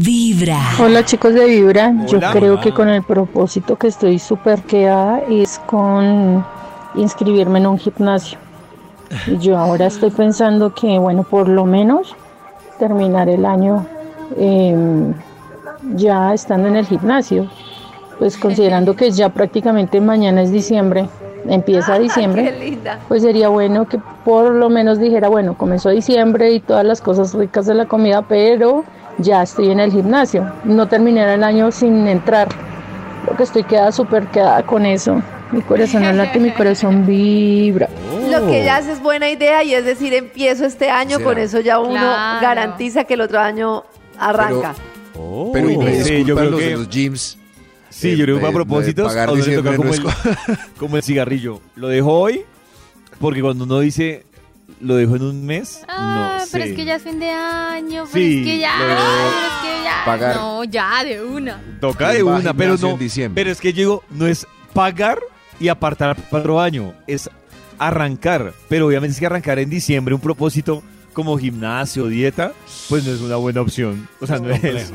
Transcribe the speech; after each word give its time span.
Vibra. 0.00 0.58
Hola 0.80 1.04
chicos 1.04 1.34
de 1.34 1.44
Vibra, 1.44 1.94
yo 2.06 2.18
creo 2.32 2.54
Hola. 2.54 2.62
que 2.62 2.72
con 2.72 2.88
el 2.88 3.04
propósito 3.04 3.76
que 3.76 3.86
estoy 3.86 4.18
súper 4.18 4.62
quedada 4.62 5.20
es 5.30 5.60
con 5.66 6.44
inscribirme 6.96 7.60
en 7.60 7.66
un 7.68 7.78
gimnasio. 7.78 8.38
Y 9.28 9.38
Yo 9.38 9.56
ahora 9.56 9.86
estoy 9.86 10.10
pensando 10.10 10.74
que, 10.74 10.98
bueno, 10.98 11.22
por 11.22 11.48
lo 11.48 11.64
menos 11.64 12.16
terminar 12.80 13.28
el 13.28 13.46
año 13.46 13.86
em, 14.36 15.14
ya 15.94 16.34
estando 16.34 16.66
en 16.66 16.76
el 16.76 16.86
gimnasio. 16.86 17.48
Pues 18.18 18.36
considerando 18.36 18.96
que 18.96 19.12
ya 19.12 19.28
prácticamente 19.28 20.00
mañana 20.00 20.42
es 20.42 20.50
diciembre, 20.50 21.08
empieza 21.46 21.98
diciembre. 22.00 22.52
Qué 22.52 22.70
linda. 22.70 22.98
Pues 23.06 23.22
sería 23.22 23.48
bueno 23.48 23.86
que 23.86 24.00
por 24.24 24.52
lo 24.52 24.70
menos 24.70 24.98
dijera, 24.98 25.28
bueno, 25.28 25.56
comenzó 25.56 25.90
diciembre 25.90 26.50
y 26.52 26.58
todas 26.58 26.84
las 26.84 27.00
cosas 27.00 27.32
ricas 27.32 27.66
de 27.66 27.74
la 27.74 27.86
comida, 27.86 28.22
pero 28.22 28.84
ya 29.18 29.42
estoy 29.42 29.70
en 29.70 29.80
el 29.80 29.90
gimnasio. 29.92 30.50
No 30.64 30.88
terminar 30.88 31.28
el 31.28 31.42
año 31.44 31.70
sin 31.72 32.06
entrar. 32.08 32.48
Creo 33.24 33.36
que 33.36 33.42
estoy 33.44 33.64
quedada 33.64 33.92
súper 33.92 34.26
quedada 34.28 34.62
con 34.64 34.84
eso. 34.86 35.22
Mi 35.52 35.62
corazón 35.62 36.02
no 36.02 36.12
late, 36.12 36.40
mi 36.40 36.50
corazón 36.50 37.06
vibra. 37.06 37.88
Lo 38.30 38.46
que 38.46 38.62
ella 38.62 38.76
hace 38.78 38.92
es 38.92 39.00
buena 39.02 39.30
idea 39.30 39.62
y 39.62 39.72
es 39.74 39.84
decir, 39.84 40.12
empiezo 40.12 40.64
este 40.66 40.90
año, 40.90 41.20
con 41.20 41.38
eso 41.38 41.60
ya 41.60 41.78
uno 41.78 41.90
Claro. 41.92 42.40
garantiza 42.42 43.04
que 43.04 43.14
el 43.14 43.20
otro 43.20 43.38
año 43.38 43.84
arranca. 44.18 44.74
Pero 45.52 45.70
y 45.70 45.76
me 45.78 46.02
Sí, 46.02 46.24
yo 46.24 46.34
creo 46.34 46.50
los 46.50 46.60
que- 46.60 46.70
los 46.76 46.88
gyms. 46.88 47.38
Sí, 47.88 48.10
Eh, 48.10 48.16
yo 48.16 48.24
creo 48.24 48.36
que 48.38 48.44
eh, 48.44 48.48
a 48.48 48.50
toca 49.62 49.76
como, 49.76 49.90
no 49.94 49.94
como 50.80 50.96
el 50.96 51.02
cigarrillo. 51.04 51.60
Lo 51.76 51.86
dejo 51.86 52.10
hoy, 52.12 52.42
porque 53.20 53.40
cuando 53.40 53.62
uno 53.64 53.78
dice 53.78 54.24
lo 54.80 54.96
dejo 54.96 55.16
en 55.16 55.22
un 55.22 55.44
mes, 55.46 55.82
Ah, 55.88 56.38
no 56.40 56.46
pero 56.52 56.64
sé. 56.64 56.70
es 56.70 56.76
que 56.76 56.84
ya 56.84 56.96
es 56.96 57.02
fin 57.02 57.18
de 57.18 57.30
año, 57.30 58.04
pero 58.12 58.24
Sí, 58.24 58.40
es 58.40 58.46
que 58.46 58.58
ya, 58.58 58.76
lo 58.76 58.84
ay, 58.84 58.90
pero 58.96 59.46
es 59.46 59.52
que 59.78 59.84
ya, 59.84 60.02
Pagar. 60.04 60.36
no, 60.36 60.64
ya 60.64 61.04
de 61.04 61.22
una. 61.24 61.62
Toca 61.80 62.10
de 62.12 62.22
una, 62.22 62.52
pero 62.54 62.72
gimnasio 62.72 62.88
no. 62.88 62.92
en 62.94 62.98
diciembre. 62.98 63.40
Pero 63.42 63.52
es 63.52 63.60
que 63.60 63.72
yo 63.72 63.78
digo, 63.78 64.04
no 64.10 64.26
es 64.26 64.46
pagar 64.72 65.18
y 65.60 65.68
apartar 65.68 66.16
para 66.16 66.40
otro 66.42 66.60
año, 66.60 66.92
es 67.06 67.30
arrancar. 67.78 68.52
Pero 68.68 68.86
obviamente 68.86 69.12
es 69.14 69.20
que 69.20 69.26
arrancar 69.26 69.58
en 69.58 69.70
diciembre 69.70 70.14
un 70.14 70.20
propósito 70.20 70.82
como 71.12 71.38
gimnasio, 71.38 72.06
dieta, 72.08 72.52
pues 72.88 73.04
no 73.04 73.12
es 73.12 73.20
una 73.20 73.36
buena 73.36 73.60
opción. 73.60 74.08
O 74.20 74.26
sea, 74.26 74.38
no 74.38 74.50
es. 74.50 74.92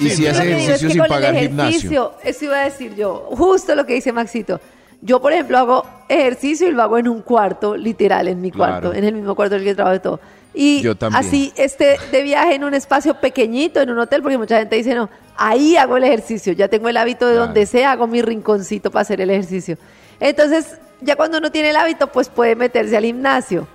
Y 0.00 0.08
si 0.10 0.22
Lo 0.24 0.30
hace 0.30 0.44
digo 0.46 0.56
es 0.58 0.62
ejercicio 0.64 0.88
que 0.88 0.92
sin 0.94 1.02
pagar 1.06 1.36
gimnasio. 1.36 1.68
ejercicio, 1.78 2.12
Eso 2.24 2.44
iba 2.46 2.60
a 2.60 2.64
decir 2.64 2.94
yo, 2.96 3.28
justo 3.32 3.74
lo 3.74 3.84
que 3.86 3.94
dice 3.94 4.12
Maxito. 4.12 4.60
Yo, 5.02 5.20
por 5.20 5.32
ejemplo, 5.32 5.58
hago 5.58 5.84
ejercicio 6.08 6.68
y 6.68 6.72
lo 6.72 6.82
hago 6.82 6.98
en 6.98 7.08
un 7.08 7.20
cuarto, 7.22 7.76
literal, 7.76 8.28
en 8.28 8.40
mi 8.40 8.50
cuarto, 8.50 8.90
Claro. 8.90 8.94
en 8.96 9.04
el 9.04 9.14
mismo 9.14 9.34
cuarto 9.34 9.54
en 9.56 9.60
el 9.62 9.66
que 9.66 9.74
trabajo 9.74 9.96
y 9.96 10.00
todo. 10.00 10.20
Y 10.54 10.80
Yo 10.80 10.94
así 11.12 11.52
esté 11.56 11.96
de 12.10 12.22
viaje 12.22 12.54
en 12.54 12.64
un 12.64 12.72
espacio 12.72 13.14
pequeñito, 13.20 13.80
en 13.80 13.90
un 13.90 13.98
hotel, 13.98 14.22
porque 14.22 14.38
mucha 14.38 14.58
gente 14.58 14.76
dice, 14.76 14.94
no, 14.94 15.10
ahí 15.36 15.76
hago 15.76 15.98
el 15.98 16.04
ejercicio, 16.04 16.54
ya 16.54 16.68
tengo 16.68 16.88
el 16.88 16.96
hábito 16.96 17.26
de 17.26 17.34
Claro. 17.34 17.46
donde 17.46 17.66
sea, 17.66 17.92
hago 17.92 18.06
mi 18.06 18.22
rinconcito 18.22 18.90
para 18.90 19.02
hacer 19.02 19.20
el 19.20 19.28
ejercicio. 19.30 19.76
Entonces, 20.18 20.78
ya 21.02 21.14
cuando 21.14 21.36
uno 21.38 21.50
tiene 21.52 21.70
el 21.70 21.76
hábito, 21.76 22.06
pues 22.06 22.30
puede 22.30 22.56
meterse 22.56 22.96
al 22.96 23.04
gimnasio. 23.04 23.68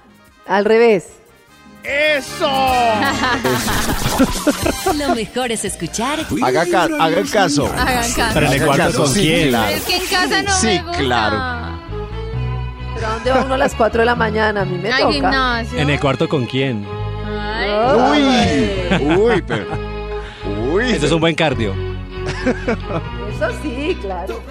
Al 0.48 0.66
revés. 0.66 1.08
Lo 4.98 5.16
mejor 5.16 5.52
es 5.52 5.66
escuchar 5.66 6.20
Haga, 6.44 6.66
ca- 6.66 6.88
haga 7.00 7.24
caso. 7.32 7.66
Hagan 7.68 8.12
caso. 8.14 8.32
Pero 8.34 8.46
en 8.48 8.54
el 8.54 8.66
cuarto 8.66 8.98
con 8.98 9.08
sí, 9.08 9.22
quién. 9.22 9.50
claro. 9.50 9.70
Es 9.76 9.84
que 9.84 9.96
en 9.98 10.06
casa 10.06 10.42
no 10.44 10.52
Sí, 10.54 10.68
me 10.68 10.82
gusta. 10.84 10.98
claro. 11.00 11.38
Pero 12.96 13.08
¿a 13.08 13.14
dónde 13.14 13.32
va 13.32 13.42
uno 13.46 13.54
a 13.56 13.58
las 13.58 13.74
4 13.74 14.00
de 14.02 14.06
la 14.06 14.16
mañana? 14.16 14.62
A 14.62 14.66
mí 14.66 14.78
me 14.78 14.90
toca. 14.92 15.12
gimnasio. 15.12 15.80
¿En 15.80 15.90
el 15.90 16.00
cuarto 16.00 16.30
con 16.30 16.46
quién? 16.46 16.86
Ay. 17.26 18.88
Uy, 19.00 19.16
uy, 19.18 19.42
pero. 19.48 19.66
Uy, 20.72 20.92
Eso 20.92 21.06
es 21.08 21.12
un 21.12 21.20
buen 21.22 21.34
cardio. 21.36 21.74
Eso 22.46 23.50
sí, 23.64 23.98
claro. 24.02 24.42